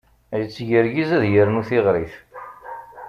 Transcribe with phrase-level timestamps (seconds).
[0.39, 2.13] Yettgergiz ad yernu tiɣrit.